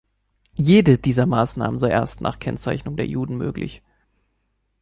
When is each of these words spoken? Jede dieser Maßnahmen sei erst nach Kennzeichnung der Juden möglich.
Jede 0.57 0.97
dieser 0.97 1.27
Maßnahmen 1.27 1.77
sei 1.77 1.89
erst 1.91 2.21
nach 2.21 2.39
Kennzeichnung 2.39 2.97
der 2.97 3.05
Juden 3.05 3.37
möglich. 3.37 3.83